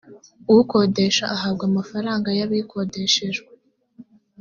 [0.57, 3.51] ukodesha ahabwa amafaranga yabikodeshejwe.